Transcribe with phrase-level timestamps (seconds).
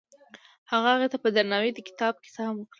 [0.71, 2.69] هغه هغې ته په درناوي د کتاب کیسه هم وکړه.